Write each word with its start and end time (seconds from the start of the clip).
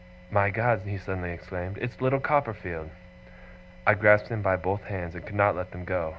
'My 0.31 0.49
God!' 0.49 0.81
he 0.83 0.97
suddenly 0.97 1.29
exclaimed. 1.29 1.77
'It's 1.77 2.01
little 2.01 2.19
Copperfield!' 2.19 2.89
I 3.85 3.93
grasped 3.93 4.29
him 4.29 4.41
by 4.41 4.55
both 4.55 4.85
hands, 4.85 5.13
and 5.13 5.23
could 5.23 5.35
not 5.35 5.55
let 5.55 5.69
them 5.69 5.85
go. 5.85 6.09